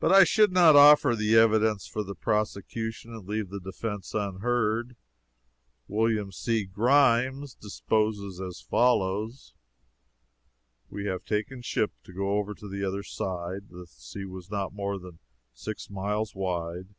But 0.00 0.10
I 0.10 0.24
should 0.24 0.50
not 0.52 0.74
offer 0.74 1.14
the 1.14 1.34
evidence 1.36 1.86
for 1.86 2.02
the 2.02 2.14
prosecution 2.14 3.10
and 3.12 3.28
leave 3.28 3.50
the 3.50 3.60
defense 3.60 4.14
unheard. 4.14 4.96
Wm. 5.86 6.32
C. 6.32 6.64
Grimes 6.64 7.54
deposes 7.56 8.40
as 8.40 8.62
follows: 8.62 9.52
"We 10.88 11.04
had 11.04 11.26
taken 11.26 11.60
ship 11.60 11.92
to 12.04 12.12
go 12.14 12.38
over 12.38 12.54
to 12.54 12.66
the 12.70 12.84
other 12.84 13.02
side. 13.02 13.68
The 13.68 13.86
sea 13.86 14.24
was 14.24 14.50
not 14.50 14.72
more 14.72 14.98
than 14.98 15.18
six 15.52 15.90
miles 15.90 16.34
wide. 16.34 16.94